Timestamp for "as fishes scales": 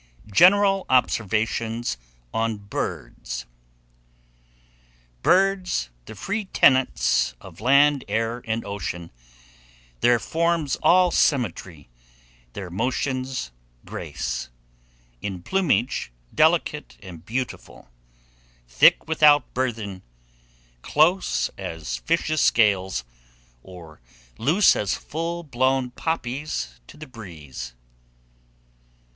21.59-23.03